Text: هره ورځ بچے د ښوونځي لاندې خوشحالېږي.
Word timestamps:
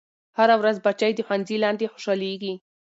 هره 0.37 0.55
ورځ 0.61 0.77
بچے 0.85 1.09
د 1.15 1.19
ښوونځي 1.27 1.57
لاندې 1.63 1.91
خوشحالېږي. 1.93 2.53